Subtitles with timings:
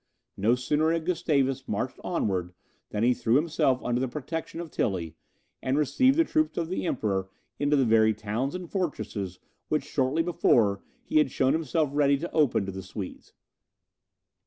[0.35, 2.55] No sooner had Gustavus marched onwards
[2.89, 5.13] than he threw himself under the protection of Tilly,
[5.61, 9.37] and received the troops of the Emperor into the very towns and fortresses,
[9.67, 13.33] which shortly before he had shown himself ready to open to the Swedes.